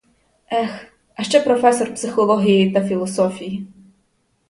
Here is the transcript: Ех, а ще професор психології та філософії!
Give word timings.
Ех, 0.51 0.87
а 1.15 1.23
ще 1.23 1.41
професор 1.43 1.93
психології 1.93 2.71
та 2.71 2.87
філософії! 2.87 3.67